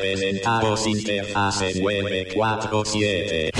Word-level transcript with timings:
Presentamos 0.00 0.86
Interfase 0.86 1.80
947. 1.80 3.50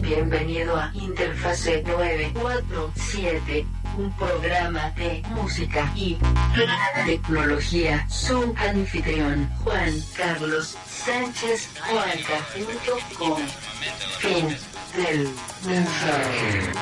Bienvenido 0.00 0.76
a 0.76 0.90
Interfase 0.94 1.82
947, 1.82 3.66
un 3.98 4.10
programa 4.16 4.90
de 4.92 5.22
música 5.34 5.92
y 5.94 6.16
tecnología. 7.04 8.06
Su 8.08 8.54
anfitrión, 8.56 9.48
Juan 9.62 9.94
Carlos 10.16 10.78
Sánchez 10.88 11.68
Juanca.com. 11.86 13.38
Fin 14.18 14.56
del 14.96 15.28
mensaje. 15.66 16.72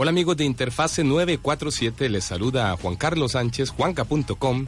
Hola 0.00 0.10
amigos 0.10 0.36
de 0.36 0.44
Interfase 0.44 1.02
947, 1.02 2.08
les 2.08 2.22
saluda 2.22 2.70
a 2.70 2.76
Juan 2.76 2.94
Carlos 2.94 3.32
Sánchez, 3.32 3.70
juanca.com. 3.70 4.66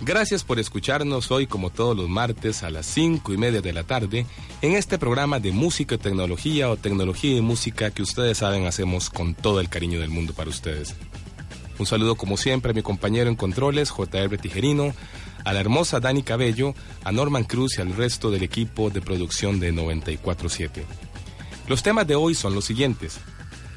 Gracias 0.00 0.44
por 0.44 0.58
escucharnos 0.58 1.30
hoy 1.30 1.46
como 1.46 1.70
todos 1.70 1.96
los 1.96 2.10
martes 2.10 2.62
a 2.62 2.68
las 2.68 2.84
5 2.84 3.32
y 3.32 3.38
media 3.38 3.62
de 3.62 3.72
la 3.72 3.84
tarde 3.84 4.26
en 4.60 4.74
este 4.74 4.98
programa 4.98 5.40
de 5.40 5.52
música 5.52 5.94
y 5.94 5.98
tecnología 5.98 6.68
o 6.68 6.76
tecnología 6.76 7.34
y 7.34 7.40
música 7.40 7.92
que 7.92 8.02
ustedes 8.02 8.36
saben 8.36 8.66
hacemos 8.66 9.08
con 9.08 9.34
todo 9.34 9.60
el 9.60 9.70
cariño 9.70 10.00
del 10.00 10.10
mundo 10.10 10.34
para 10.34 10.50
ustedes. 10.50 10.94
Un 11.78 11.86
saludo 11.86 12.16
como 12.16 12.36
siempre 12.36 12.72
a 12.72 12.74
mi 12.74 12.82
compañero 12.82 13.30
en 13.30 13.36
controles, 13.36 13.90
JR 13.90 14.36
Tijerino, 14.36 14.92
a 15.46 15.54
la 15.54 15.60
hermosa 15.60 15.98
Dani 15.98 16.22
Cabello, 16.22 16.74
a 17.04 17.10
Norman 17.10 17.44
Cruz 17.44 17.78
y 17.78 17.80
al 17.80 17.96
resto 17.96 18.30
del 18.30 18.42
equipo 18.42 18.90
de 18.90 19.00
producción 19.00 19.60
de 19.60 19.72
947. 19.72 20.84
Los 21.68 21.82
temas 21.82 22.06
de 22.06 22.16
hoy 22.16 22.34
son 22.34 22.54
los 22.54 22.66
siguientes. 22.66 23.18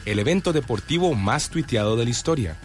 El 0.05 0.17
evento 0.17 0.51
deportivo 0.51 1.13
más 1.13 1.51
tuiteado 1.51 1.95
de 1.95 2.05
la 2.05 2.09
historia. 2.09 2.57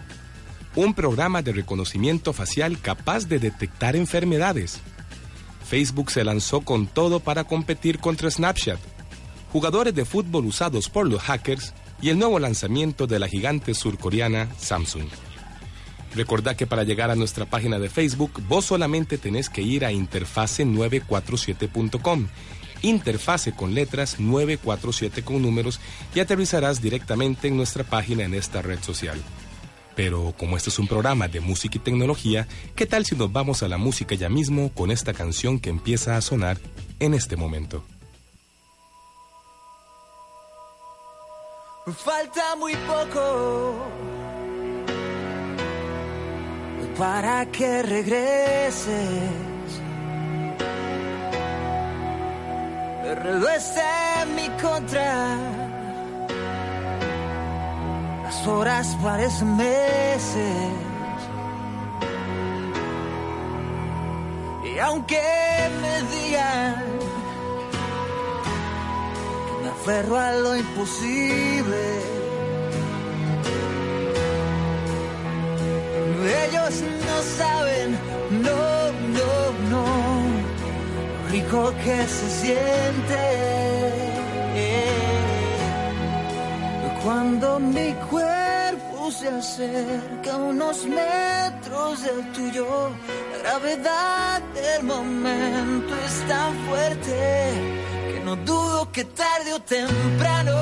Un 0.74 0.94
programa 0.94 1.42
de 1.42 1.52
reconocimiento 1.52 2.32
facial 2.32 2.80
capaz 2.80 3.28
de 3.28 3.38
detectar 3.38 3.94
enfermedades. 3.94 4.80
Facebook 5.68 6.10
se 6.10 6.24
lanzó 6.24 6.62
con 6.62 6.86
todo 6.86 7.20
para 7.20 7.44
competir 7.44 7.98
contra 7.98 8.30
Snapchat. 8.30 8.80
Jugadores 9.52 9.94
de 9.94 10.06
fútbol 10.06 10.46
usados 10.46 10.88
por 10.88 11.06
los 11.06 11.20
hackers 11.22 11.74
y 12.00 12.08
el 12.08 12.18
nuevo 12.18 12.38
lanzamiento 12.38 13.06
de 13.06 13.18
la 13.18 13.28
gigante 13.28 13.74
surcoreana 13.74 14.48
Samsung. 14.58 15.08
Recordá 16.14 16.56
que 16.56 16.66
para 16.66 16.84
llegar 16.84 17.10
a 17.10 17.16
nuestra 17.16 17.44
página 17.44 17.78
de 17.78 17.90
Facebook, 17.90 18.42
vos 18.48 18.64
solamente 18.64 19.18
tenés 19.18 19.50
que 19.50 19.60
ir 19.60 19.84
a 19.84 19.92
interfase947.com 19.92 22.28
interfase 22.82 23.52
con 23.52 23.74
letras 23.74 24.18
947 24.18 25.22
con 25.22 25.42
números 25.42 25.80
y 26.14 26.20
aterrizarás 26.20 26.80
directamente 26.80 27.48
en 27.48 27.56
nuestra 27.56 27.84
página 27.84 28.24
en 28.24 28.34
esta 28.34 28.62
red 28.62 28.80
social. 28.82 29.20
Pero 29.94 30.34
como 30.36 30.56
este 30.56 30.70
es 30.70 30.78
un 30.78 30.86
programa 30.86 31.26
de 31.26 31.40
música 31.40 31.76
y 31.76 31.80
tecnología, 31.80 32.46
¿qué 32.74 32.86
tal 32.86 33.06
si 33.06 33.16
nos 33.16 33.32
vamos 33.32 33.62
a 33.62 33.68
la 33.68 33.78
música 33.78 34.14
ya 34.14 34.28
mismo 34.28 34.70
con 34.72 34.90
esta 34.90 35.14
canción 35.14 35.58
que 35.58 35.70
empieza 35.70 36.16
a 36.16 36.20
sonar 36.20 36.58
en 37.00 37.14
este 37.14 37.36
momento? 37.36 37.82
Falta 41.86 42.56
muy 42.56 42.74
poco 42.74 43.86
para 46.98 47.46
que 47.46 47.82
regreses 47.82 49.55
El 53.06 53.14
reloj 53.14 53.62
mi 54.34 54.48
contra. 54.60 55.36
Las 58.24 58.46
horas 58.48 58.96
parecen 59.00 59.56
meses. 59.56 60.72
Y 64.64 64.78
aunque 64.80 65.22
me 65.82 65.94
digan 66.14 66.74
que 69.46 69.62
me 69.62 69.68
aferro 69.70 70.18
a 70.18 70.32
lo 70.32 70.56
imposible, 70.56 71.82
ellos 76.44 76.74
no 77.06 77.16
saben, 77.38 77.88
no, 78.42 78.92
no 79.16 79.25
rico 81.30 81.72
que 81.84 82.06
se 82.06 82.30
siente 82.40 83.66
cuando 87.06 87.60
mi 87.60 87.92
cuerpo 88.10 89.12
se 89.12 89.28
acerca 89.28 90.36
unos 90.38 90.84
metros 90.86 92.02
del 92.02 92.32
tuyo. 92.32 92.66
La 93.30 93.38
gravedad 93.44 94.42
del 94.54 94.82
momento 94.82 95.94
es 96.04 96.28
tan 96.28 96.52
fuerte 96.66 97.16
que 98.12 98.20
no 98.24 98.34
dudo 98.34 98.90
que 98.90 99.04
tarde 99.04 99.52
o 99.54 99.60
temprano 99.60 100.56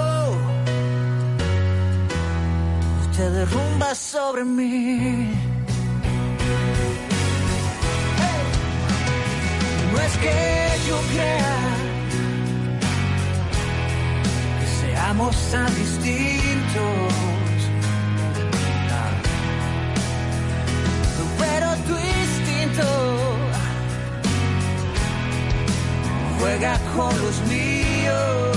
te 3.16 3.30
derrumba 3.30 3.94
sobre 3.94 4.44
mí. 4.44 5.32
No 9.94 10.00
es 10.00 10.16
que 10.16 10.88
yo 10.88 11.00
crea 11.12 11.56
que 14.58 14.66
seamos 14.80 15.36
tan 15.52 15.72
distintos. 15.76 17.12
Pero 21.38 21.66
tu 21.86 21.94
instinto 22.20 22.86
juega 26.40 26.72
con 26.96 27.12
los 27.24 27.36
míos. 27.46 28.56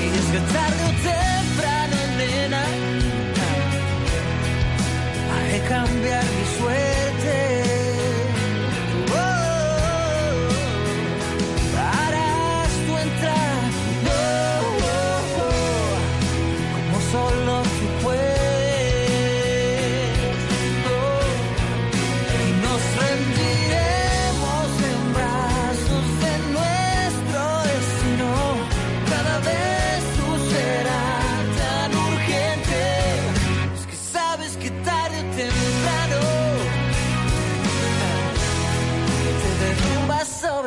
Y 0.00 0.18
es 0.18 0.26
que 0.32 0.40
tarde 0.52 0.82
o 0.90 0.94
temprano, 1.12 1.96
nena, 2.18 2.64
que 5.50 5.60
cambiar 5.68 6.24
mi 6.24 6.58
suerte. 6.58 6.91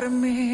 me. 0.08 0.45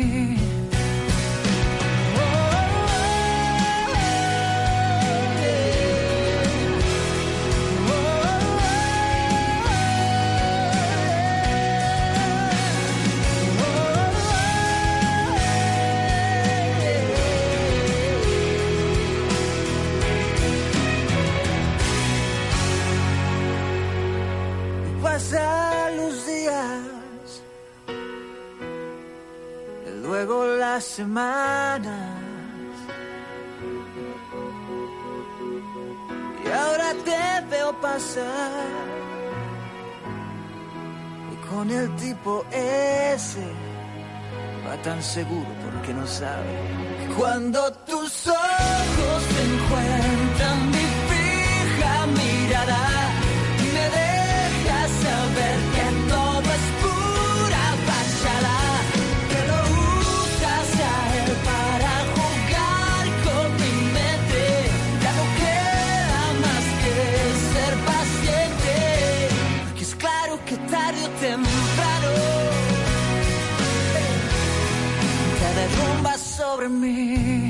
las 30.74 30.84
semanas. 30.84 32.16
Y 36.44 36.48
ahora 36.48 36.88
te 37.08 37.46
veo 37.50 37.70
pasar 37.88 38.70
con 41.50 41.70
el 41.70 41.94
tipo 41.96 42.46
ese. 42.50 43.46
Va 44.66 44.74
tan 44.88 45.02
seguro 45.02 45.50
porque 45.64 45.92
no 45.92 46.06
sabe. 46.06 46.52
Cuando 47.18 47.70
tus 47.90 48.26
ojos... 48.28 49.11
dormir. 76.62 77.41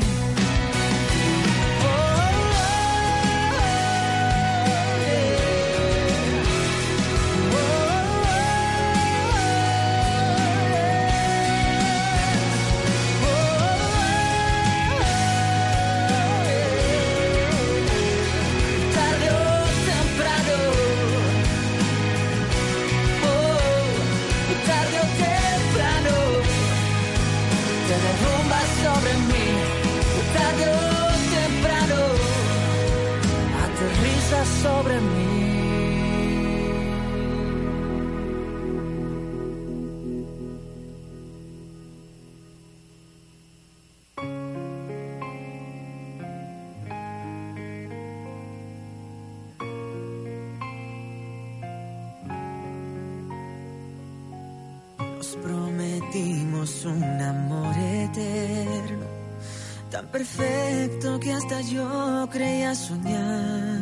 perfecto 60.12 61.18
que 61.18 61.32
hasta 61.32 61.60
yo 61.62 62.28
creía 62.30 62.74
soñar. 62.74 63.80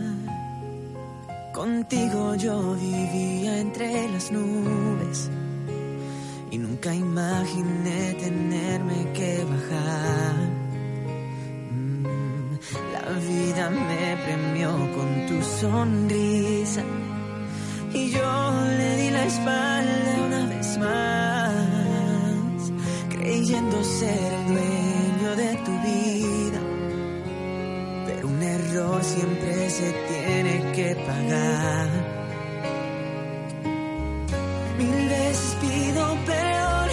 Contigo 1.52 2.36
yo 2.36 2.74
vivía 2.74 3.58
entre 3.58 4.08
las 4.08 4.30
nubes 4.30 5.28
y 6.52 6.58
nunca 6.58 6.94
imaginé 6.94 8.14
tenerme 8.14 9.12
que 9.12 9.44
bajar. 9.44 10.36
Mm, 11.72 12.04
la 12.94 13.06
vida 13.28 13.70
me 13.70 14.16
premió 14.24 14.70
con 14.94 15.26
tu 15.26 15.42
sonrisa 15.60 16.82
y 17.92 18.10
yo 18.10 18.52
le 18.78 18.96
di 18.96 19.10
la 19.10 19.24
espalda 19.26 20.12
una 20.26 20.46
vez 20.46 20.78
más, 20.78 22.72
creyendo 23.10 23.82
ser 23.82 24.32
el 24.32 24.89
siempre 29.02 29.70
se 29.70 29.92
tiene 30.08 30.72
que 30.72 30.94
pagar. 30.94 31.88
Mil 34.78 35.08
veces 35.08 35.56
pido 35.60 36.16
perdón 36.24 36.88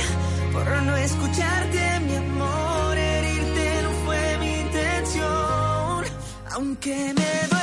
por 0.53 0.83
no 0.83 0.97
escucharte, 0.97 1.99
mi 2.07 2.15
amor. 2.15 2.97
Herirte 2.97 3.81
no 3.83 3.91
fue 4.05 4.37
mi 4.39 4.59
intención, 4.61 6.05
aunque 6.51 7.13
me 7.13 7.56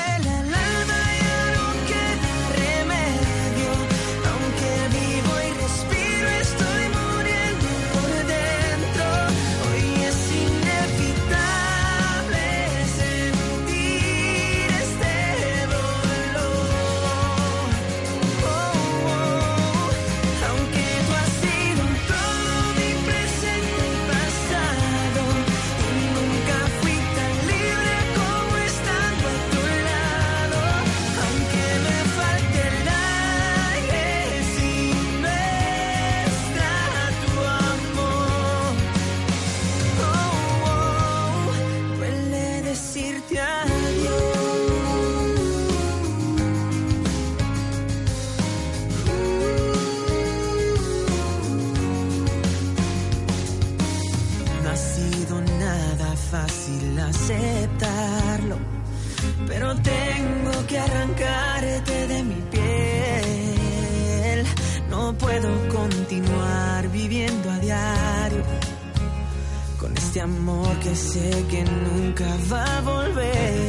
este 70.14 70.20
amor 70.20 70.78
que 70.78 70.94
sé 70.94 71.44
que 71.50 71.64
nunca 71.64 72.24
va 72.48 72.78
a 72.78 72.80
volver. 72.82 73.63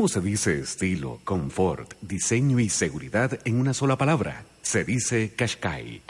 ¿Cómo 0.00 0.08
se 0.08 0.22
dice 0.22 0.58
estilo, 0.60 1.20
confort, 1.24 1.92
diseño 2.00 2.58
y 2.58 2.70
seguridad 2.70 3.38
en 3.44 3.60
una 3.60 3.74
sola 3.74 3.98
palabra? 3.98 4.46
Se 4.62 4.82
dice 4.82 5.34
Qashqai. 5.36 6.00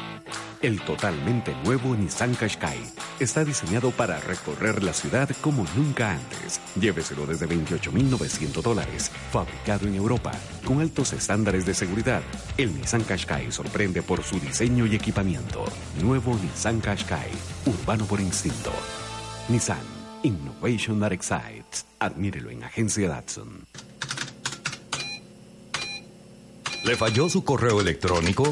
El 0.62 0.80
totalmente 0.82 1.56
nuevo 1.64 1.96
Nissan 1.96 2.36
Qashqai 2.36 2.78
está 3.18 3.44
diseñado 3.44 3.90
para 3.90 4.20
recorrer 4.20 4.84
la 4.84 4.92
ciudad 4.92 5.28
como 5.40 5.66
nunca 5.74 6.12
antes. 6.12 6.60
Lléveselo 6.76 7.26
desde 7.26 7.48
28.900 7.48 8.62
dólares. 8.62 9.10
Fabricado 9.32 9.88
en 9.88 9.96
Europa, 9.96 10.30
con 10.64 10.80
altos 10.80 11.12
estándares 11.12 11.66
de 11.66 11.74
seguridad. 11.74 12.22
El 12.56 12.72
Nissan 12.72 13.02
Qashqai 13.02 13.50
sorprende 13.50 14.02
por 14.02 14.22
su 14.22 14.38
diseño 14.38 14.86
y 14.86 14.94
equipamiento. 14.94 15.64
Nuevo 16.00 16.36
Nissan 16.36 16.80
Qashqai. 16.80 17.32
Urbano 17.66 18.04
por 18.04 18.20
instinto. 18.20 18.70
Nissan. 19.48 19.99
Innovation 20.22 21.00
that 21.00 21.12
excites. 21.12 21.84
Admírelo 21.98 22.50
en 22.50 22.62
Agencia 22.62 23.08
Datsun. 23.08 23.64
¿Le 26.84 26.94
falló 26.96 27.28
su 27.28 27.42
correo 27.44 27.80
electrónico? 27.80 28.48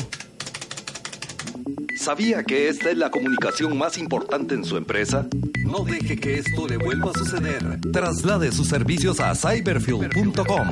¿Sabía 1.97 2.43
que 2.45 2.69
esta 2.69 2.91
es 2.91 2.97
la 2.97 3.11
comunicación 3.11 3.77
más 3.77 3.99
importante 3.99 4.55
en 4.55 4.65
su 4.65 4.77
empresa? 4.77 5.27
No 5.67 5.85
deje 5.85 6.17
que 6.17 6.39
esto 6.39 6.67
le 6.67 6.79
vuelva 6.79 7.11
a 7.11 7.19
suceder. 7.19 7.81
Traslade 7.93 8.51
sus 8.53 8.69
servicios 8.69 9.21
a 9.21 9.35
cyberfield.com. 9.35 10.69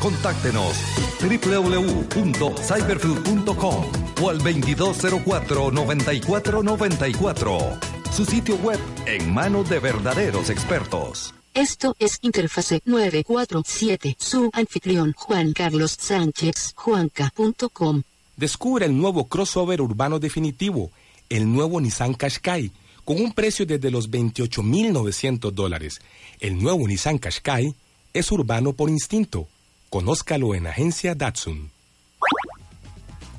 Contáctenos 0.00 0.76
www.cyberfield.com 1.20 3.84
o 4.22 4.30
al 4.30 4.38
2204 4.38 5.70
9494 5.72 7.95
su 8.12 8.24
sitio 8.24 8.56
web 8.56 8.78
en 9.06 9.32
manos 9.32 9.68
de 9.68 9.78
verdaderos 9.78 10.50
expertos. 10.50 11.34
Esto 11.54 11.96
es 11.98 12.18
Interfase 12.20 12.82
947, 12.84 14.16
su 14.18 14.50
anfitrión 14.52 15.14
Juan 15.16 15.52
Carlos 15.52 15.96
Sánchez, 15.98 16.72
juanca.com. 16.74 18.02
Descubre 18.36 18.84
el 18.84 18.96
nuevo 18.96 19.26
crossover 19.28 19.80
urbano 19.80 20.18
definitivo, 20.18 20.90
el 21.30 21.50
nuevo 21.50 21.80
Nissan 21.80 22.12
Qashqai, 22.12 22.72
con 23.04 23.20
un 23.20 23.32
precio 23.32 23.64
desde 23.64 23.90
los 23.90 24.10
28.900 24.10 25.50
dólares. 25.52 26.00
El 26.40 26.62
nuevo 26.62 26.86
Nissan 26.86 27.18
Qashqai 27.18 27.74
es 28.12 28.32
urbano 28.32 28.74
por 28.74 28.90
instinto. 28.90 29.48
Conózcalo 29.88 30.54
en 30.54 30.66
Agencia 30.66 31.14
Datsun. 31.14 31.70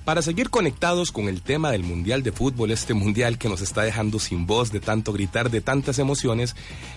Para 0.08 0.22
seguir 0.22 0.50
conectados 0.50 1.12
con 1.12 1.28
el 1.28 1.42
tema 1.42 1.70
del 1.70 1.84
Mundial 1.84 2.24
de 2.24 2.32
Fútbol, 2.32 2.72
este 2.72 2.94
Mundial 2.94 3.38
que 3.38 3.50
nos 3.50 3.60
está 3.60 3.82
dejando 3.82 4.20
sin 4.20 4.48
voz 4.48 4.72
de 4.72 4.80
tanto 4.80 5.12
gritar, 5.12 5.52
de 5.52 5.60
tantas 5.60 6.00
emociones, 6.00 6.56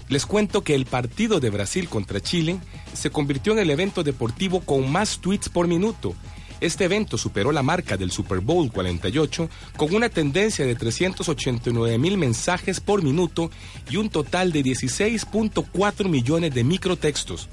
les 0.09 0.27
cuento 0.27 0.63
que 0.63 0.77
el 0.77 0.87
partido 0.87 1.41
de 1.41 1.51
Brasil 1.51 1.89
contra 1.89 2.21
Chile 2.21 2.61
se 2.95 3.11
convirtió 3.11 3.53
en 3.53 3.59
el 3.59 3.71
evento 3.71 4.05
deportivo 4.05 4.61
con 4.61 4.93
más 4.93 5.19
tweets 5.19 5.49
por 5.49 5.67
minuto. 5.67 6.15
Este 6.61 6.85
evento 6.85 7.19
superó 7.19 7.51
la 7.51 7.65
marca 7.65 7.97
del 7.97 8.13
Super 8.13 8.39
Bowl 8.39 8.71
48 8.71 9.51
con 9.77 9.93
una 9.93 10.09
tendencia 10.09 10.65
de 10.65 10.77
389 10.77 11.99
mil 11.99 12.17
mensajes 12.17 12.79
por 12.79 13.03
minuto 13.03 13.51
y 13.91 13.97
un 13.97 14.09
total 14.09 14.53
de 14.53 14.63
16.4 14.63 16.09
millones 16.09 16.55
de 16.55 16.63
microtextos. 16.63 17.49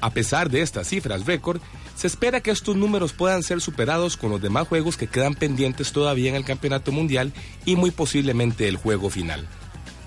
A 0.00 0.10
pesar 0.10 0.50
de 0.50 0.60
estas 0.60 0.86
cifras 0.86 1.24
récord, 1.24 1.60
se 1.98 2.06
espera 2.06 2.40
que 2.40 2.52
estos 2.52 2.76
números 2.76 3.12
puedan 3.12 3.42
ser 3.42 3.60
superados 3.60 4.16
con 4.16 4.30
los 4.30 4.40
demás 4.40 4.68
juegos 4.68 4.96
que 4.96 5.08
quedan 5.08 5.34
pendientes 5.34 5.90
todavía 5.90 6.30
en 6.30 6.36
el 6.36 6.44
Campeonato 6.44 6.92
Mundial 6.92 7.32
y 7.64 7.74
muy 7.74 7.90
posiblemente 7.90 8.68
el 8.68 8.76
juego 8.76 9.10
final. 9.10 9.48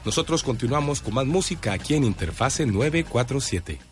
Nosotros 0.05 0.41
continuamos 0.41 1.01
con 1.01 1.15
más 1.15 1.25
música 1.25 1.73
aquí 1.73 1.95
en 1.95 2.05
Interfase 2.05 2.65
947. 2.65 3.90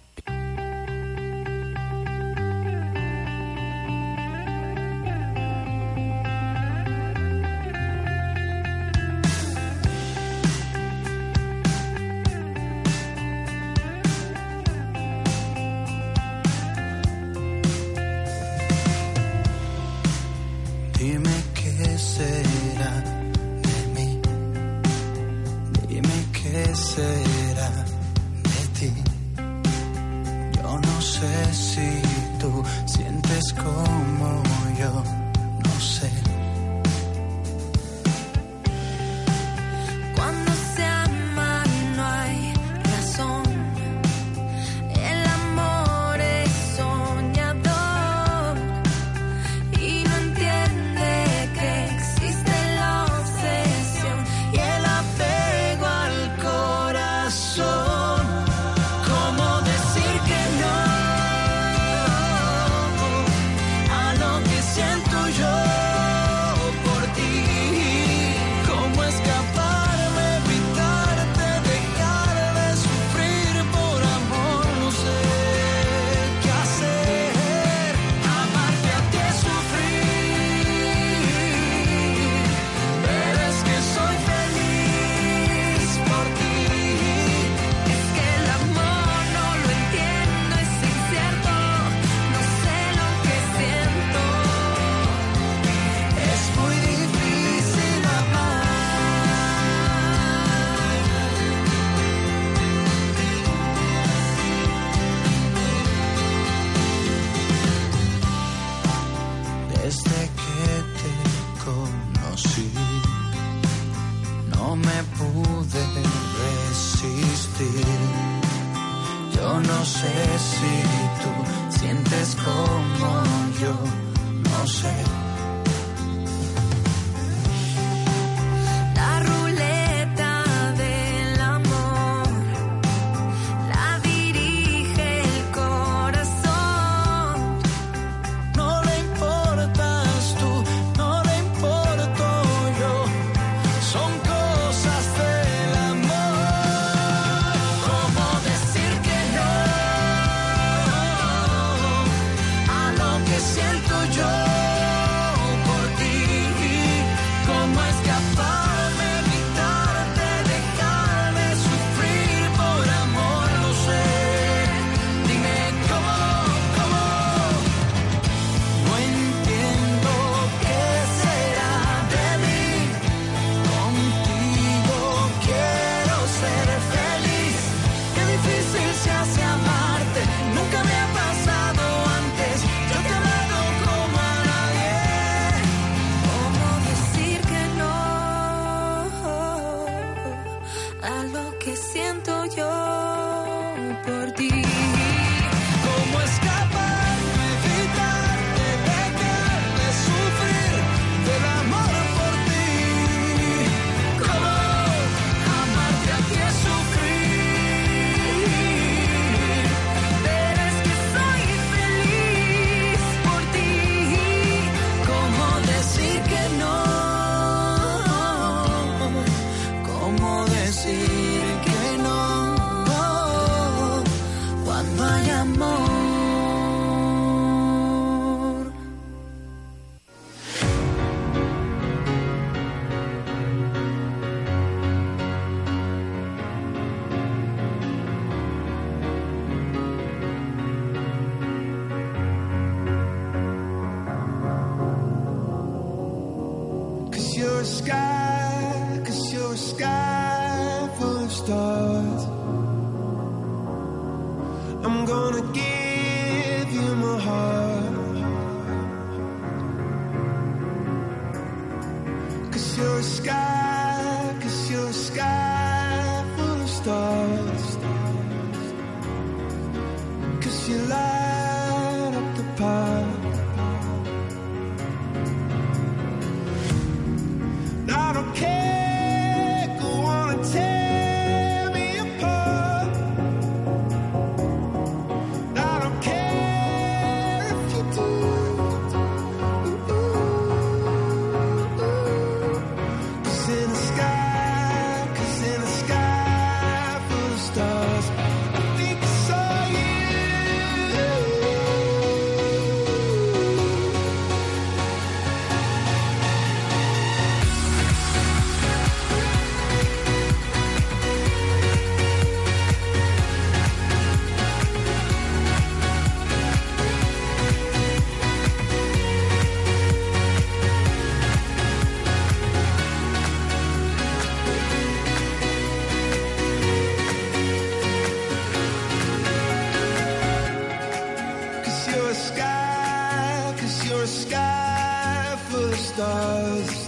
Stars. 335.99 336.78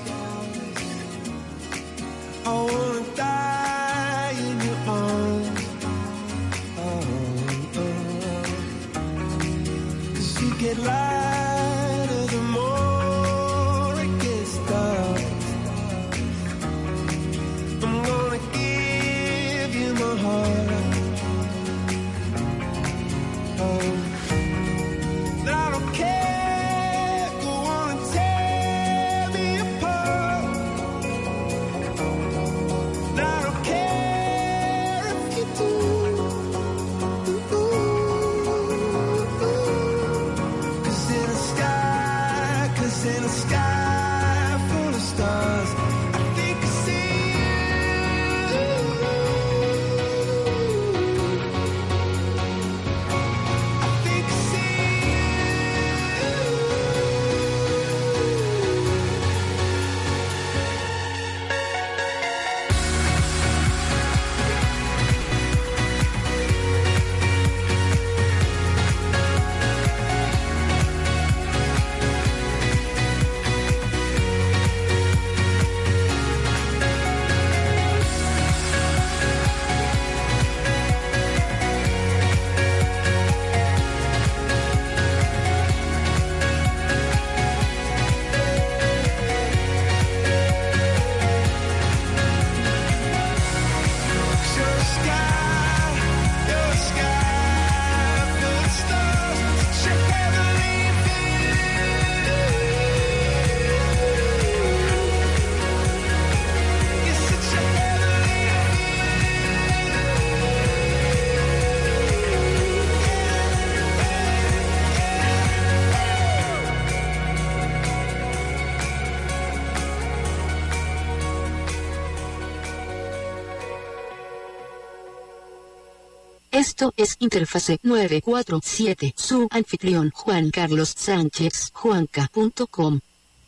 Esto 126.61 126.93
es 126.95 127.15
Interfase 127.17 127.79
947, 127.81 129.15
su 129.17 129.47
anfitrión 129.49 130.11
Juan 130.13 130.51
Carlos 130.51 130.93
Sánchez, 130.95 131.71
juanca.com. 131.73 132.99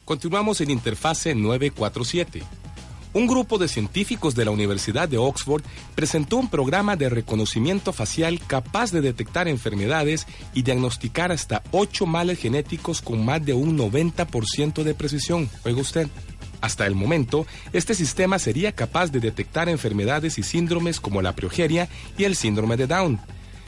Continuamos 0.04 0.62
en 0.62 0.72
Interfase 0.72 1.36
947. 1.36 2.42
Un 3.14 3.28
grupo 3.28 3.60
de 3.60 3.68
científicos 3.68 4.34
de 4.34 4.46
la 4.46 4.50
Universidad 4.50 5.08
de 5.08 5.20
Oxford 5.20 5.62
presentó 5.94 6.38
un 6.38 6.50
programa 6.50 6.96
de 6.96 7.10
reconocimiento 7.10 7.94
facial 7.94 8.40
capaz 8.48 8.92
de 8.92 9.02
detectar 9.02 9.48
enfermedades 9.48 10.26
y 10.56 10.64
diagnosticar 10.64 11.32
hasta 11.32 11.62
8 11.70 12.08
males 12.08 12.40
genéticos 12.40 13.04
con 13.04 13.24
más 13.24 13.46
de 13.46 13.54
un 13.54 13.78
90% 13.78 14.82
de 14.82 14.96
precisión. 14.96 15.48
Oiga 15.64 15.80
usted. 15.80 16.08
Hasta 16.64 16.88
el 16.88 16.96
momento, 16.96 17.46
este 17.74 17.94
sistema 17.94 18.40
sería 18.40 18.72
capaz 18.72 19.12
de 19.12 19.20
detectar 19.20 19.68
enfermedades 19.68 20.38
y 20.38 20.44
síndromes 20.44 21.02
como 21.02 21.22
la 21.22 21.36
progeria 21.36 21.90
y 22.18 22.24
el 22.24 22.38
síndrome 22.38 22.78
de 22.78 22.88
Down. 22.88 23.20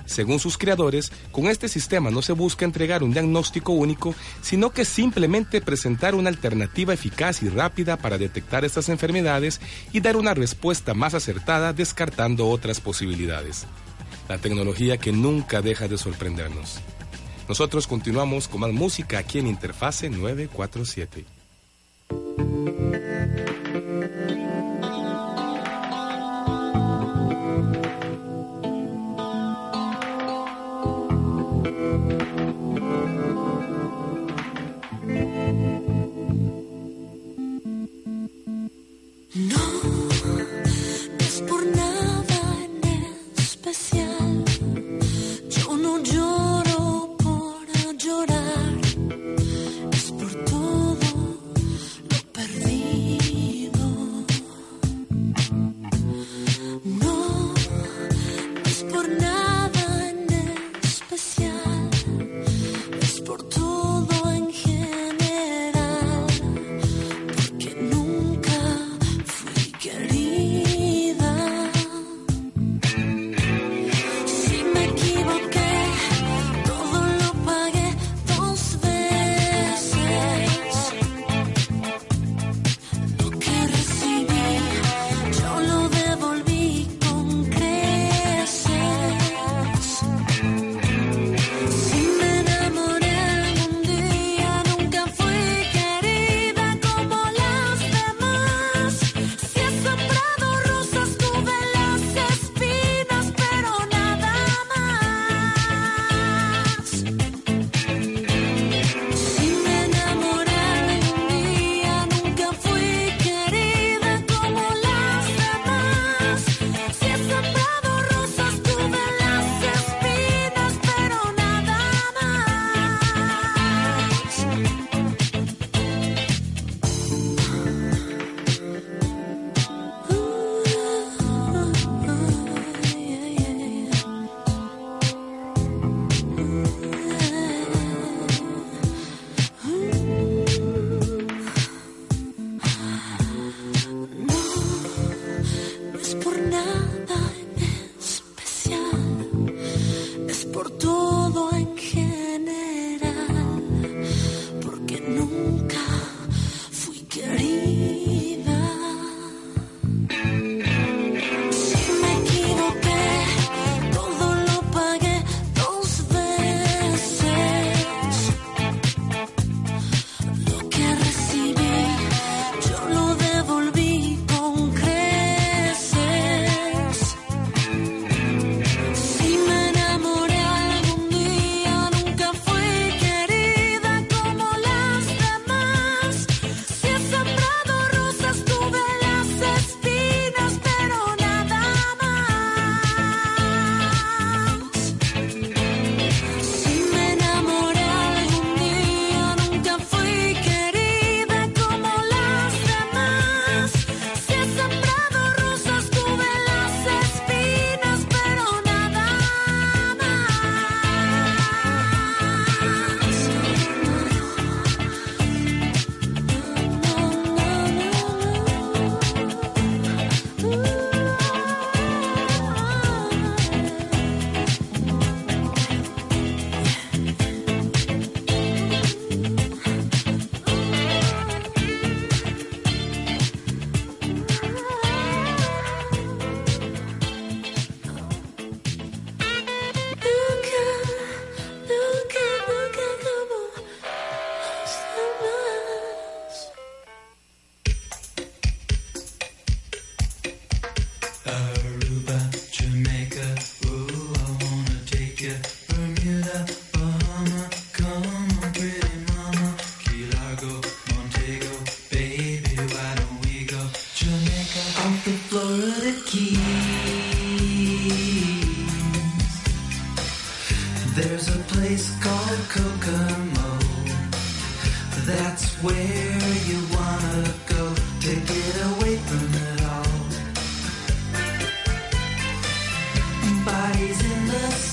Según 0.05 0.39
sus 0.39 0.57
creadores, 0.57 1.11
con 1.33 1.47
este 1.47 1.67
sistema 1.67 2.09
no 2.09 2.21
se 2.21 2.31
busca 2.31 2.63
entregar 2.63 3.03
un 3.03 3.11
diagnóstico 3.11 3.73
único, 3.73 4.15
sino 4.41 4.69
que 4.69 4.85
simplemente 4.85 5.59
presentar 5.59 6.15
una 6.15 6.29
alternativa 6.29 6.93
eficaz 6.93 7.43
y 7.43 7.49
rápida 7.49 7.97
para 7.97 8.17
detectar 8.17 8.63
estas 8.63 8.87
enfermedades 8.87 9.59
y 9.91 9.99
dar 9.99 10.15
una 10.15 10.33
respuesta 10.33 10.93
más 10.93 11.15
acertada 11.15 11.73
descartando 11.73 12.47
otras 12.47 12.79
posibilidades. 12.79 13.65
La 14.29 14.37
tecnología 14.37 14.95
que 14.95 15.11
nunca 15.11 15.61
deja 15.61 15.89
de 15.89 15.97
sorprendernos. 15.97 16.79
Nosotros 17.49 17.87
continuamos 17.87 18.47
con 18.47 18.61
más 18.61 18.71
música 18.71 19.17
aquí 19.17 19.39
en 19.39 19.47
Interfase 19.47 20.09
947. 20.09 21.34
No 22.09 22.15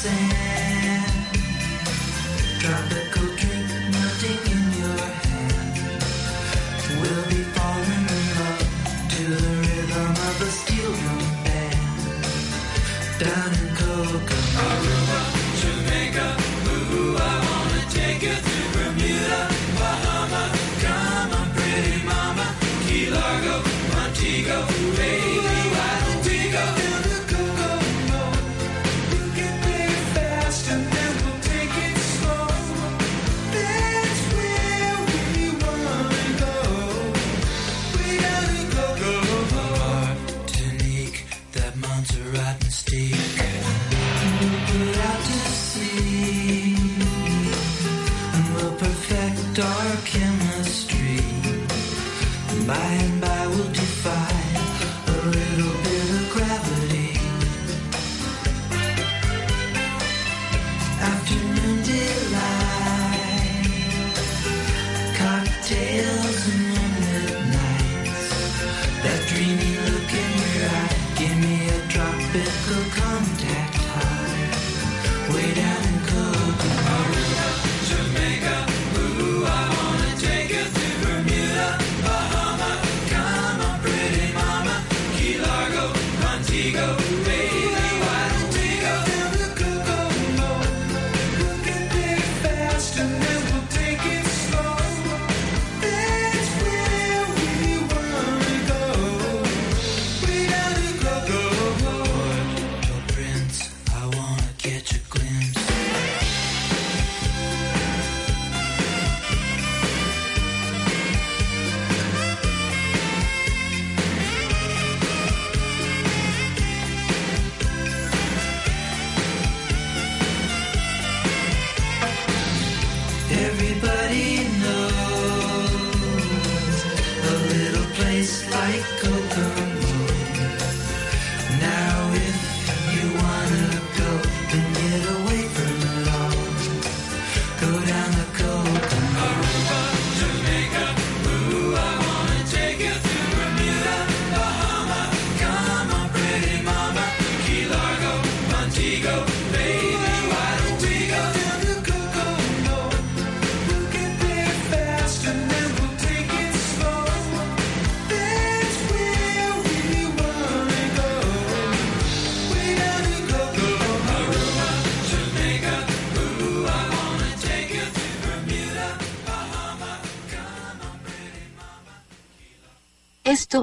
sand. 0.03 1.13
Drop 2.59 2.93
it. 2.93 3.02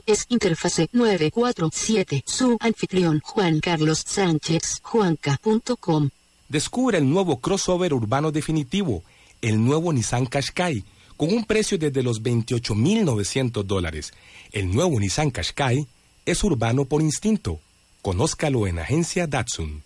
Es 0.06 0.26
Interfase 0.30 0.88
947, 0.92 2.24
su 2.26 2.58
anfitrión 2.60 3.22
Juan 3.24 3.60
Carlos 3.60 4.04
Sánchez, 4.06 4.82
juanca.com. 4.84 6.10
Descubre 6.48 7.00
el 7.00 7.10
nuevo 7.10 7.40
crossover 7.40 7.94
urbano 7.94 8.32
definitivo, 8.32 9.04
el 9.42 9.64
nuevo 9.64 9.92
Nissan 9.92 10.28
Qashqai, 10.28 10.84
con 11.18 11.34
un 11.34 11.44
precio 11.44 11.80
desde 11.80 12.04
los 12.04 12.22
28.900 12.22 13.64
dólares. 13.64 14.14
El 14.52 14.72
nuevo 14.72 15.00
Nissan 15.00 15.32
Qashqai 15.32 15.88
es 16.26 16.44
urbano 16.44 16.86
por 16.86 17.02
instinto. 17.02 17.60
Conózcalo 18.04 18.68
en 18.68 18.78
Agencia 18.80 19.26
Datsun. 19.26 19.82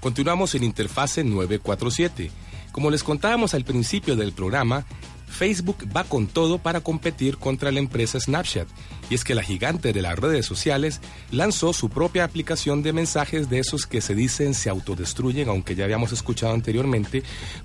Continuamos 0.00 0.54
en 0.56 0.64
Interfase 0.64 1.22
947. 1.22 2.30
Como 2.72 2.90
les 2.90 3.04
contábamos 3.04 3.54
al 3.54 3.64
principio 3.64 4.16
del 4.16 4.32
programa, 4.32 4.84
Facebook 5.28 5.86
va 5.94 6.04
con 6.04 6.26
todo 6.26 6.58
para 6.58 6.80
competir 6.80 7.38
contra 7.38 7.70
la 7.70 7.78
empresa 7.78 8.18
Snapchat. 8.18 8.68
Y 9.10 9.14
es 9.14 9.24
que 9.24 9.34
la 9.34 9.42
gigante 9.42 9.92
de 9.92 10.02
las 10.02 10.18
redes 10.18 10.44
sociales 10.44 11.00
lanzó 11.30 11.72
su 11.72 11.88
propia 11.88 12.24
aplicación 12.24 12.82
de 12.82 12.92
mensajes 12.92 13.48
de 13.48 13.58
esos 13.58 13.86
que 13.86 14.00
se 14.00 14.14
dicen 14.14 14.54
se 14.54 14.68
autodestruyen, 14.68 15.48
aunque 15.48 15.74
ya 15.74 15.84
habíamos 15.84 16.12
escuchado 16.12 16.52
anteriormente, 16.52 17.22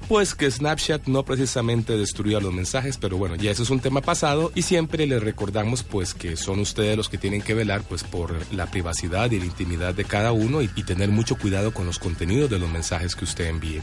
pues 0.07 0.35
que 0.35 0.49
Snapchat 0.49 1.07
no 1.07 1.23
precisamente 1.23 1.97
destruía 1.97 2.39
los 2.39 2.53
mensajes, 2.53 2.97
pero 2.97 3.17
bueno, 3.17 3.35
ya 3.35 3.51
eso 3.51 3.63
es 3.63 3.69
un 3.69 3.79
tema 3.79 4.01
pasado 4.01 4.51
y 4.55 4.61
siempre 4.61 5.05
les 5.07 5.21
recordamos 5.21 5.83
pues 5.83 6.13
que 6.13 6.37
son 6.37 6.59
ustedes 6.59 6.95
los 6.95 7.09
que 7.09 7.17
tienen 7.17 7.41
que 7.41 7.53
velar 7.53 7.83
pues 7.83 8.03
por 8.03 8.33
la 8.53 8.67
privacidad 8.67 9.31
y 9.31 9.39
la 9.39 9.45
intimidad 9.45 9.93
de 9.93 10.05
cada 10.05 10.31
uno 10.31 10.61
y, 10.61 10.69
y 10.75 10.83
tener 10.83 11.09
mucho 11.09 11.35
cuidado 11.35 11.73
con 11.73 11.85
los 11.85 11.99
contenidos 11.99 12.49
de 12.49 12.59
los 12.59 12.69
mensajes 12.69 13.15
que 13.15 13.25
usted 13.25 13.47
envíe. 13.47 13.81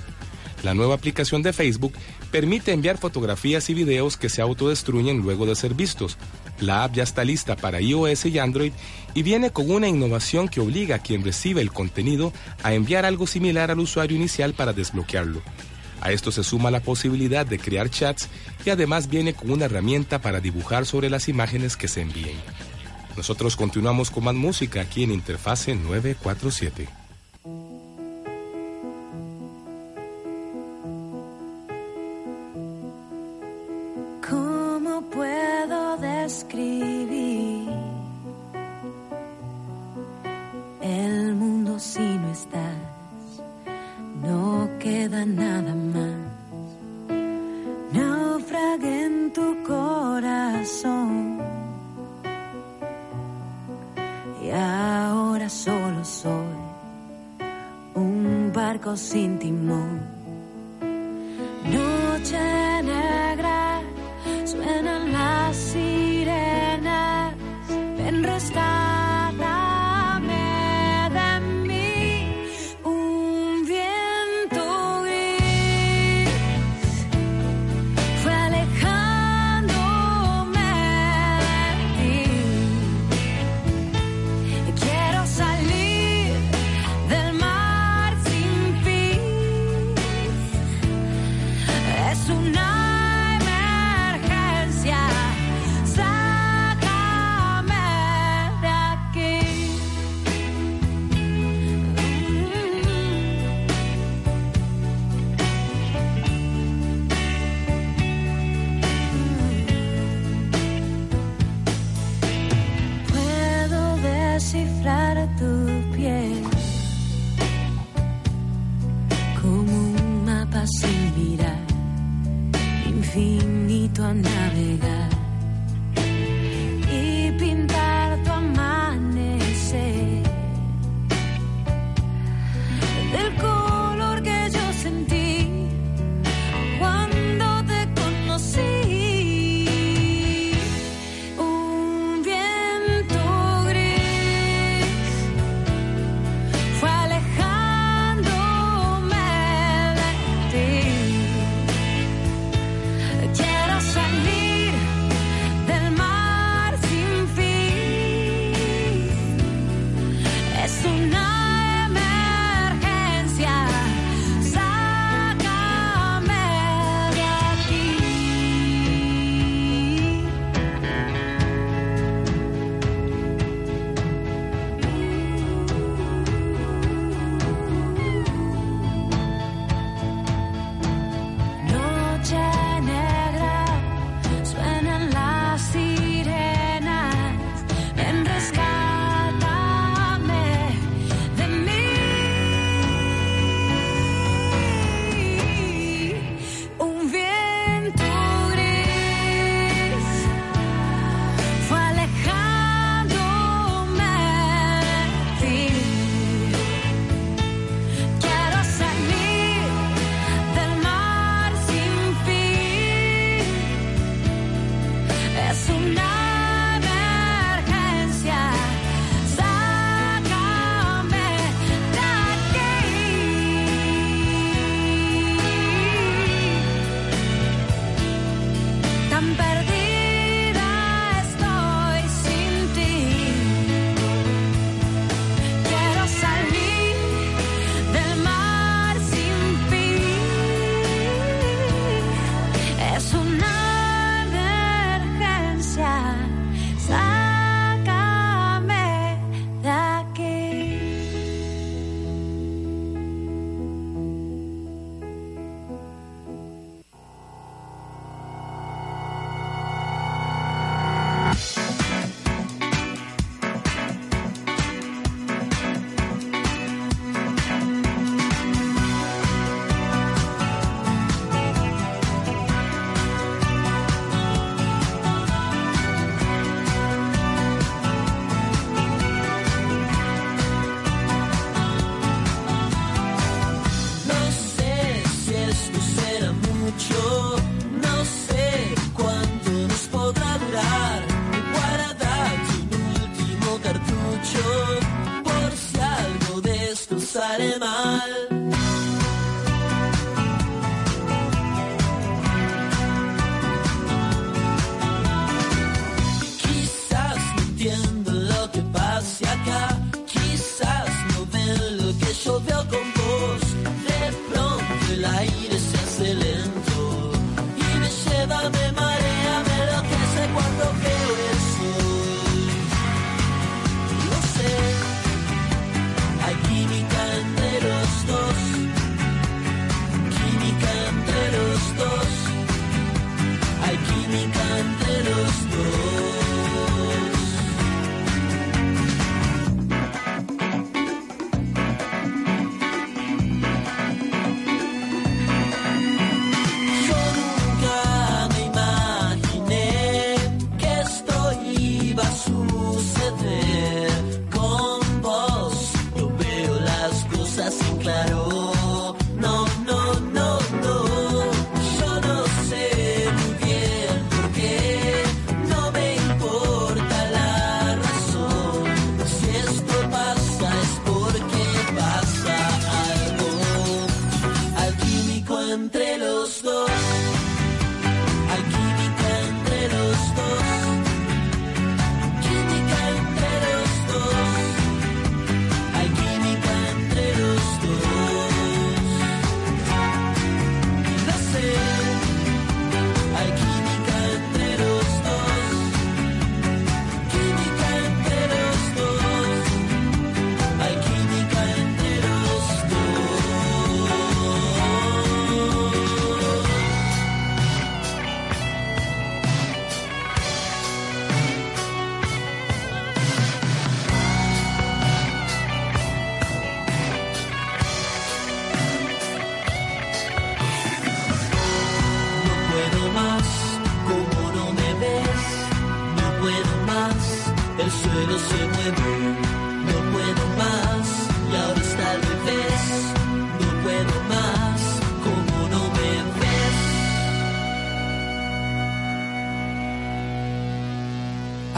La 0.62 0.74
nueva 0.74 0.94
aplicación 0.94 1.42
de 1.42 1.52
Facebook 1.52 1.94
permite 2.30 2.72
enviar 2.72 2.98
fotografías 2.98 3.70
y 3.70 3.74
videos 3.74 4.16
que 4.16 4.28
se 4.28 4.42
autodestruyen 4.42 5.18
luego 5.18 5.46
de 5.46 5.56
ser 5.56 5.74
vistos. 5.74 6.18
La 6.60 6.84
app 6.84 6.94
ya 6.94 7.02
está 7.02 7.24
lista 7.24 7.56
para 7.56 7.80
iOS 7.80 8.26
y 8.26 8.38
Android 8.38 8.72
y 9.14 9.22
viene 9.22 9.50
con 9.50 9.70
una 9.70 9.88
innovación 9.88 10.48
que 10.48 10.60
obliga 10.60 10.96
a 10.96 10.98
quien 10.98 11.24
recibe 11.24 11.62
el 11.62 11.72
contenido 11.72 12.32
a 12.62 12.74
enviar 12.74 13.06
algo 13.06 13.26
similar 13.26 13.70
al 13.70 13.80
usuario 13.80 14.16
inicial 14.16 14.52
para 14.52 14.74
desbloquearlo. 14.74 15.40
A 16.02 16.12
esto 16.12 16.30
se 16.32 16.44
suma 16.44 16.70
la 16.70 16.80
posibilidad 16.80 17.46
de 17.46 17.58
crear 17.58 17.90
chats 17.90 18.28
y 18.64 18.70
además 18.70 19.08
viene 19.08 19.34
con 19.34 19.50
una 19.50 19.66
herramienta 19.66 20.20
para 20.20 20.40
dibujar 20.40 20.86
sobre 20.86 21.10
las 21.10 21.28
imágenes 21.28 21.76
que 21.76 21.88
se 21.88 22.02
envíen. 22.02 22.36
Nosotros 23.16 23.56
continuamos 23.56 24.10
con 24.10 24.24
más 24.24 24.34
música 24.34 24.82
aquí 24.82 25.04
en 25.04 25.12
Interfase 25.12 25.74
947. 25.74 26.99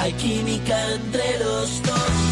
Hay 0.03 0.12
química 0.14 0.94
entre 0.94 1.38
los 1.38 1.80
dos, 1.84 2.32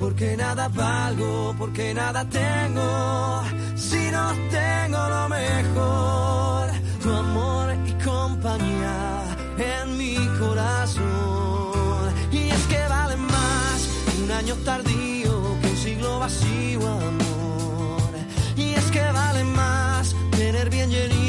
Porque 0.00 0.36
nada 0.36 0.68
valgo, 0.68 1.54
porque 1.58 1.94
nada 1.94 2.24
tengo, 2.28 3.42
si 3.74 4.10
no 4.10 4.32
tengo 4.50 5.08
lo 5.08 5.28
mejor, 5.28 6.68
tu 7.02 7.10
amor 7.12 7.74
y 7.86 7.92
compañía 8.04 9.22
en 9.58 9.96
mi 9.96 10.16
corazón. 10.38 12.12
Y 12.32 12.50
es 12.50 12.62
que 12.66 12.80
vale 12.88 13.16
más 13.16 13.88
un 14.22 14.30
año 14.30 14.54
tardío 14.64 15.58
que 15.60 15.68
un 15.68 15.76
siglo 15.76 16.18
vacío, 16.18 16.80
amor. 16.86 18.12
Y 18.56 18.74
es 18.74 18.84
que 18.90 19.04
vale 19.12 19.44
más 19.44 20.14
tener 20.32 20.68
bien 20.70 20.90
llenito 20.90 21.23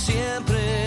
siempre 0.00 0.84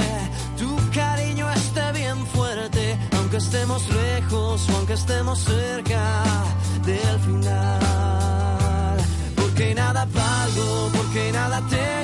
tu 0.57 0.76
cariño 0.91 1.45
esté 1.51 1.91
bien 1.93 2.26
fuerte, 2.28 2.97
aunque 3.18 3.38
estemos 3.38 3.82
lejos 3.89 4.70
o 4.70 4.76
aunque 4.78 4.93
estemos 4.93 5.39
cerca 5.39 6.24
del 6.86 7.20
final. 7.20 8.97
Porque 9.36 9.76
nada 9.76 10.05
valgo, 10.05 10.89
porque 10.95 11.32
nada 11.32 11.61
tengo, 11.70 12.02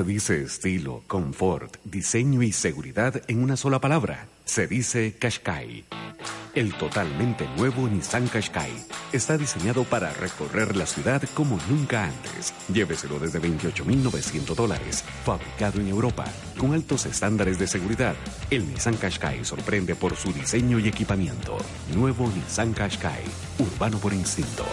se 0.00 0.04
dice 0.04 0.42
estilo, 0.44 1.02
confort, 1.06 1.76
diseño 1.84 2.42
y 2.42 2.52
seguridad 2.52 3.20
en 3.28 3.42
una 3.42 3.54
sola 3.58 3.82
palabra? 3.82 4.28
Se 4.46 4.66
dice 4.66 5.14
Qashqai. 5.18 5.84
El 6.54 6.72
totalmente 6.72 7.46
nuevo 7.58 7.86
Nissan 7.86 8.26
Qashqai 8.26 8.72
está 9.12 9.36
diseñado 9.36 9.84
para 9.84 10.10
recorrer 10.14 10.74
la 10.74 10.86
ciudad 10.86 11.22
como 11.34 11.58
nunca 11.68 12.06
antes. 12.06 12.54
Lléveselo 12.72 13.18
desde 13.18 13.42
28.900 13.42 14.54
dólares, 14.54 15.04
fabricado 15.22 15.82
en 15.82 15.88
Europa, 15.88 16.24
con 16.56 16.72
altos 16.72 17.04
estándares 17.04 17.58
de 17.58 17.66
seguridad. 17.66 18.14
El 18.48 18.66
Nissan 18.68 18.96
Qashqai 18.96 19.44
sorprende 19.44 19.94
por 19.96 20.16
su 20.16 20.32
diseño 20.32 20.78
y 20.78 20.88
equipamiento. 20.88 21.58
Nuevo 21.94 22.26
Nissan 22.30 22.72
Qashqai, 22.72 23.22
urbano 23.58 23.98
por 23.98 24.14
instinto. 24.14 24.64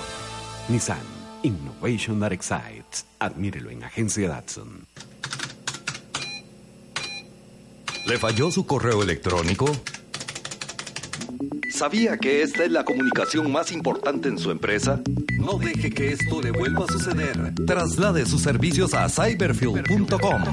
Nissan 0.70 1.18
Innovation 1.44 2.20
that 2.20 2.34
excites. 2.34 3.06
Admírelo 3.20 3.70
en 3.70 3.84
Agencia 3.84 4.28
Datsun. 4.28 4.88
¿Le 8.08 8.18
falló 8.18 8.50
su 8.52 8.66
correo 8.66 9.04
electrónico? 9.04 9.70
¿Sabía 11.70 12.18
que 12.18 12.42
esta 12.42 12.64
es 12.64 12.72
la 12.72 12.86
comunicación 12.86 13.52
más 13.52 13.74
importante 13.74 14.30
en 14.30 14.38
su 14.38 14.50
empresa? 14.50 15.02
No 15.38 15.58
deje 15.58 15.90
que 15.90 16.14
esto 16.14 16.42
le 16.42 16.52
vuelva 16.52 16.86
a 16.86 16.88
suceder. 16.88 17.54
Traslade 17.66 18.26
sus 18.26 18.42
servicios 18.42 18.94
a 18.94 19.10
cyberfuel.com. 19.10 20.44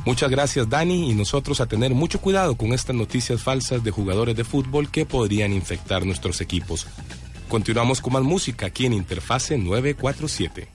Muchas 0.05 0.31
gracias 0.31 0.69
Dani 0.69 1.11
y 1.11 1.15
nosotros 1.15 1.61
a 1.61 1.67
tener 1.67 1.95
mucho 1.95 2.21
cuidado 2.21 2.57
con 2.57 2.73
estas 2.73 2.95
noticias 2.95 3.43
falsas 3.43 3.83
de 3.83 3.91
jugadores 3.91 4.37
de 4.37 4.45
fútbol 4.45 4.91
que 4.91 5.07
podrían 5.07 5.53
infectar 5.53 6.05
nuestros 6.05 6.41
equipos. 6.41 6.87
Continuamos 7.49 8.01
con 8.01 8.13
más 8.13 8.23
música 8.23 8.67
aquí 8.67 8.87
en 8.87 8.93
Interfase 8.93 9.59
947. 9.59 10.69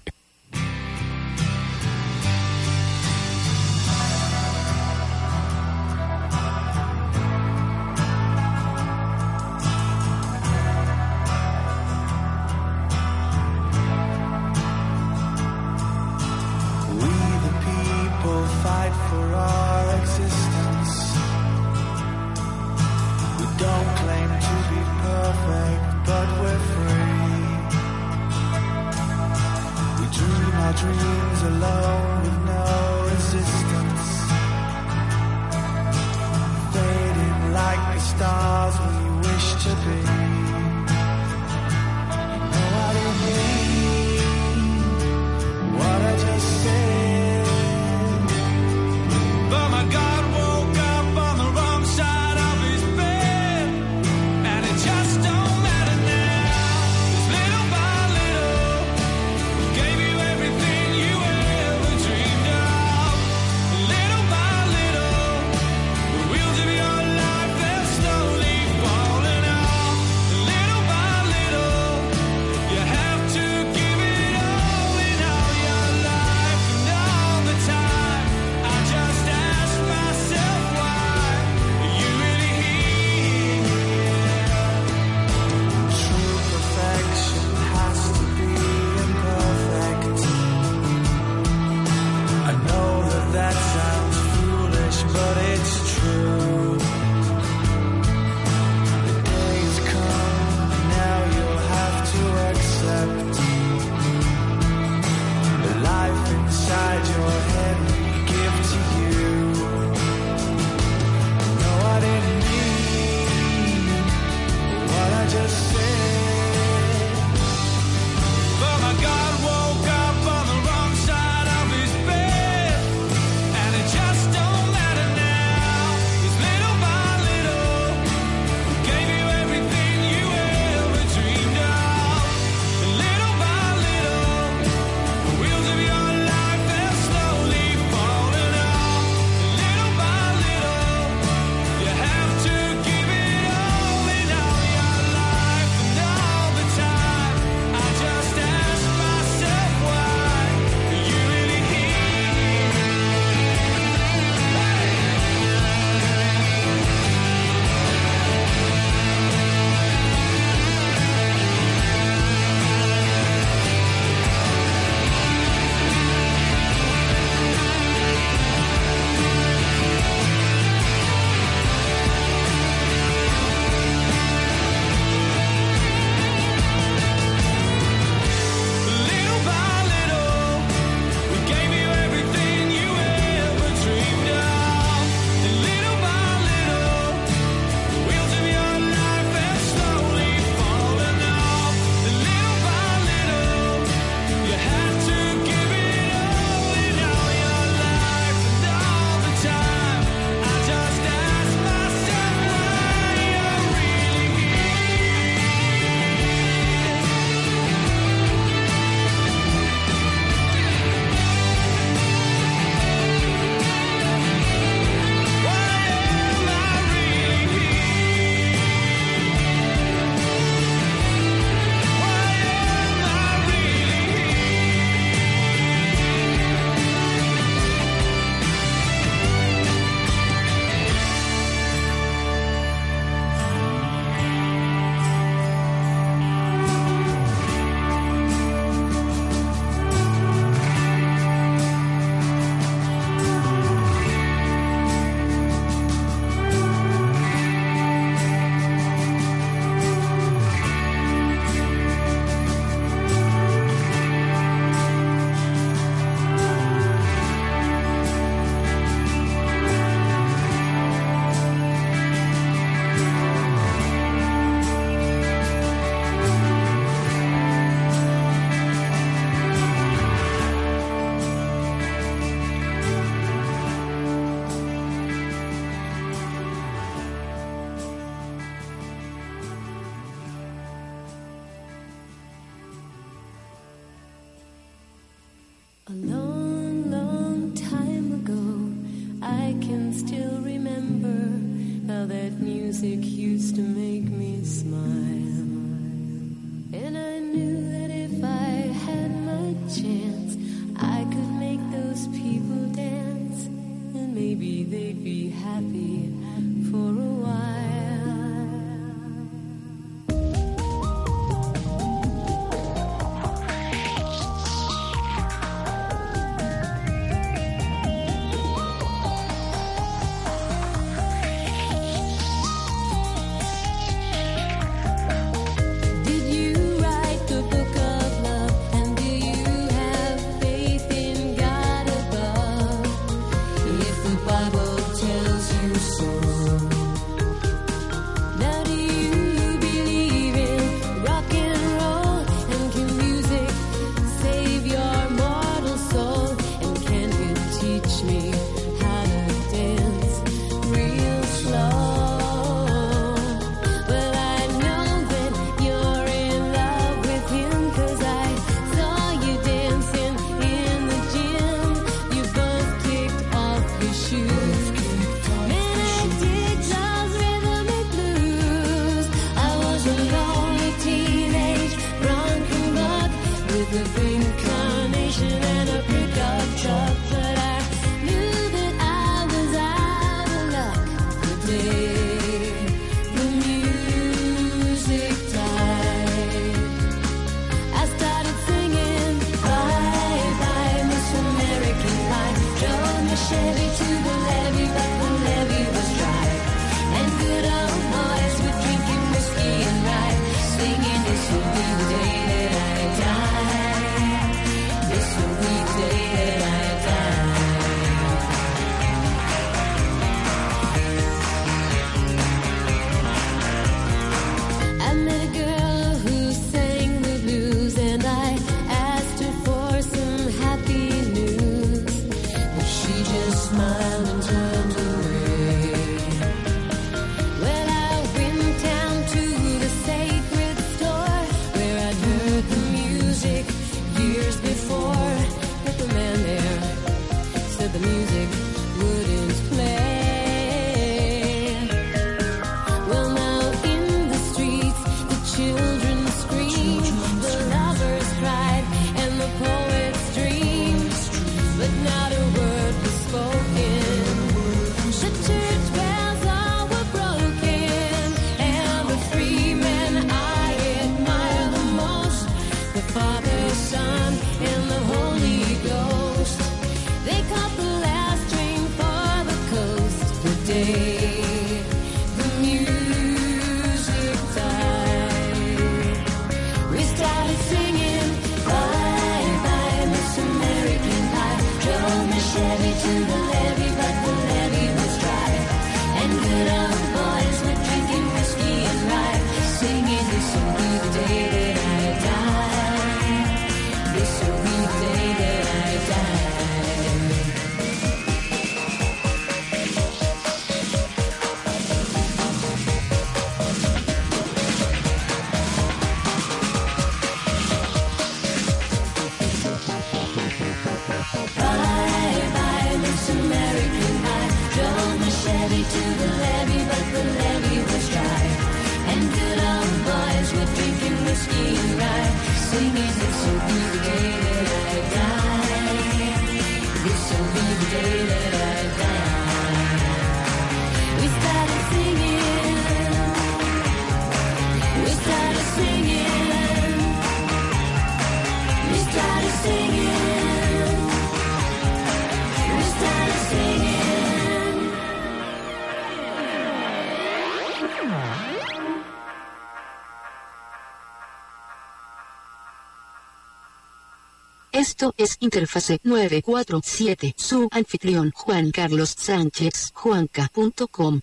Es 554.97 555.17
Interfase 555.19 555.79
947, 555.83 557.13
su 557.15 557.47
anfitrión 557.51 558.11
Juan 558.15 558.49
Carlos 558.49 558.95
Sánchez, 558.97 559.71
juanca.com. 559.75 561.01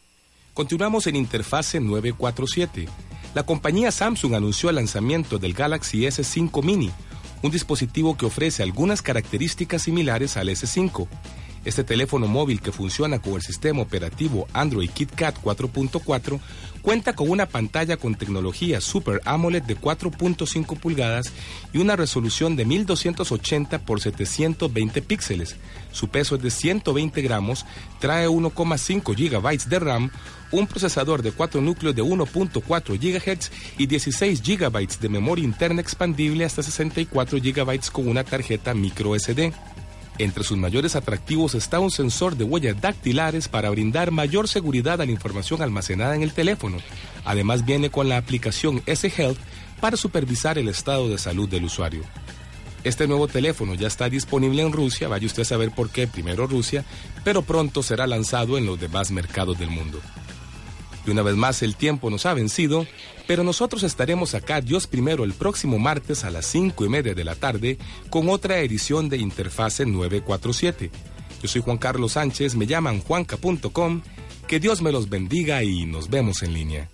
Continuamos 0.52 1.06
en 1.06 1.14
Interfase 1.14 1.78
947. 1.78 2.88
La 3.34 3.44
compañía 3.44 3.92
Samsung 3.92 4.34
anunció 4.34 4.70
el 4.70 4.76
lanzamiento 4.76 5.38
del 5.38 5.54
Galaxy 5.54 6.00
S5 6.00 6.64
Mini, 6.64 6.90
un 7.42 7.50
dispositivo 7.52 8.16
que 8.16 8.26
ofrece 8.26 8.64
algunas 8.64 9.00
características 9.00 9.82
similares 9.82 10.36
al 10.36 10.48
S5. 10.48 11.06
Este 11.68 11.84
teléfono 11.84 12.26
móvil 12.28 12.62
que 12.62 12.72
funciona 12.72 13.18
con 13.18 13.34
el 13.34 13.42
sistema 13.42 13.82
operativo 13.82 14.48
Android 14.54 14.88
KitKat 14.88 15.42
4.4 15.42 16.40
cuenta 16.80 17.12
con 17.12 17.28
una 17.28 17.44
pantalla 17.44 17.98
con 17.98 18.14
tecnología 18.14 18.80
Super 18.80 19.20
AMOLED 19.26 19.64
de 19.64 19.76
4.5 19.76 20.78
pulgadas 20.78 21.30
y 21.74 21.76
una 21.76 21.94
resolución 21.94 22.56
de 22.56 22.64
1280 22.64 23.82
x 23.86 24.02
720 24.02 25.02
píxeles. 25.02 25.56
Su 25.92 26.08
peso 26.08 26.36
es 26.36 26.42
de 26.42 26.50
120 26.50 27.20
gramos, 27.20 27.66
trae 27.98 28.26
1,5 28.26 29.14
GB 29.14 29.68
de 29.68 29.78
RAM, 29.78 30.10
un 30.50 30.66
procesador 30.66 31.20
de 31.20 31.32
4 31.32 31.60
núcleos 31.60 31.94
de 31.94 32.02
1.4 32.02 32.98
GHz 32.98 33.50
y 33.76 33.84
16 33.84 34.42
GB 34.42 34.98
de 35.00 35.08
memoria 35.10 35.44
interna 35.44 35.82
expandible 35.82 36.46
hasta 36.46 36.62
64 36.62 37.38
GB 37.42 37.90
con 37.92 38.08
una 38.08 38.24
tarjeta 38.24 38.72
micro 38.72 39.14
SD. 39.18 39.52
Entre 40.18 40.42
sus 40.42 40.58
mayores 40.58 40.96
atractivos 40.96 41.54
está 41.54 41.78
un 41.78 41.92
sensor 41.92 42.36
de 42.36 42.42
huellas 42.42 42.80
dactilares 42.80 43.46
para 43.46 43.70
brindar 43.70 44.10
mayor 44.10 44.48
seguridad 44.48 45.00
a 45.00 45.06
la 45.06 45.12
información 45.12 45.62
almacenada 45.62 46.16
en 46.16 46.22
el 46.22 46.32
teléfono. 46.32 46.78
Además 47.24 47.64
viene 47.64 47.90
con 47.90 48.08
la 48.08 48.16
aplicación 48.16 48.82
S-Health 48.86 49.38
para 49.80 49.96
supervisar 49.96 50.58
el 50.58 50.68
estado 50.68 51.08
de 51.08 51.18
salud 51.18 51.48
del 51.48 51.64
usuario. 51.64 52.02
Este 52.82 53.06
nuevo 53.06 53.28
teléfono 53.28 53.74
ya 53.74 53.86
está 53.86 54.08
disponible 54.08 54.62
en 54.62 54.72
Rusia, 54.72 55.08
vaya 55.08 55.26
usted 55.26 55.42
a 55.42 55.44
saber 55.44 55.70
por 55.70 55.90
qué, 55.90 56.06
primero 56.06 56.46
Rusia, 56.46 56.84
pero 57.22 57.42
pronto 57.42 57.82
será 57.82 58.06
lanzado 58.06 58.58
en 58.58 58.66
los 58.66 58.78
demás 58.80 59.10
mercados 59.10 59.58
del 59.58 59.70
mundo. 59.70 60.00
Y 61.09 61.11
una 61.11 61.22
vez 61.22 61.36
más 61.36 61.62
el 61.62 61.74
tiempo 61.74 62.11
nos 62.11 62.26
ha 62.26 62.34
vencido, 62.34 62.86
pero 63.26 63.42
nosotros 63.42 63.82
estaremos 63.82 64.34
acá 64.34 64.61
Dios 64.61 64.86
primero 64.86 65.24
el 65.24 65.32
próximo 65.32 65.78
martes 65.78 66.22
a 66.22 66.30
las 66.30 66.44
5 66.44 66.84
y 66.84 66.88
media 66.90 67.14
de 67.14 67.24
la 67.24 67.34
tarde 67.34 67.78
con 68.11 68.28
otra 68.28 68.59
edición 68.59 69.09
de 69.09 69.16
Interfase 69.16 69.86
947. 69.86 70.90
Yo 71.42 71.48
soy 71.48 71.62
Juan 71.62 71.78
Carlos 71.78 72.12
Sánchez, 72.12 72.56
me 72.56 72.66
llaman 72.66 73.00
juanca.com, 73.00 74.02
que 74.46 74.61
Dios 74.61 74.82
me 74.82 74.92
los 74.92 75.09
bendiga 75.09 75.62
y 75.62 75.86
nos 75.86 76.11
vemos 76.11 76.42
en 76.42 76.52
línea. 76.52 76.90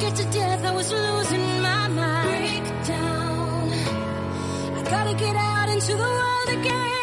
Scared 0.00 0.16
to 0.16 0.24
death. 0.32 0.64
I 0.64 0.70
was 0.72 0.90
losing 0.90 1.62
my 1.62 1.88
mind. 1.88 2.64
Breakdown. 2.64 3.72
I 4.78 4.82
gotta 4.82 5.14
get 5.14 5.36
out 5.36 5.68
into 5.68 5.92
the 5.94 6.10
world 6.18 6.48
again. 6.58 6.99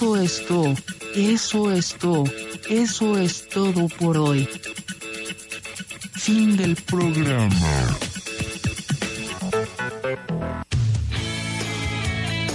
Eso 0.00 0.16
es 0.16 0.46
todo, 0.46 0.74
eso 1.14 1.72
es 1.72 1.94
todo, 1.96 2.24
eso 2.70 3.18
es 3.18 3.46
todo 3.50 3.86
por 3.98 4.16
hoy. 4.16 4.48
Fin 6.14 6.56
del 6.56 6.74
programa. 6.74 7.98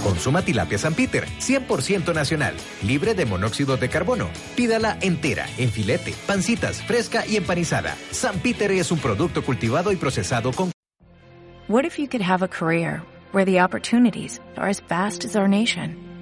Consuma 0.02 0.42
tilapia 0.42 0.76
San 0.76 0.94
Peter, 0.94 1.24
100% 1.38 2.12
nacional, 2.12 2.56
libre 2.82 3.14
de 3.14 3.26
monóxido 3.26 3.76
de 3.76 3.90
carbono. 3.90 4.28
Pídala 4.56 4.98
entera, 5.00 5.46
en 5.56 5.70
filete, 5.70 6.14
pancitas, 6.26 6.82
fresca 6.82 7.24
y 7.28 7.36
empanizada. 7.36 7.96
San 8.10 8.40
Peter 8.40 8.72
es 8.72 8.90
un 8.90 8.98
producto 8.98 9.44
cultivado 9.44 9.92
y 9.92 9.96
procesado 9.96 10.50
con 10.50 10.72
What 11.68 11.84
if 11.84 11.96
you 11.96 12.08
could 12.08 12.22
have 12.22 12.44
a 12.44 12.48
career 12.48 13.02
where 13.30 13.44
the 13.44 13.60
opportunities 13.60 14.40
are 14.56 14.68
as 14.68 14.82
vast 14.88 15.24
as 15.24 15.36
our 15.36 15.46
nation, 15.46 16.05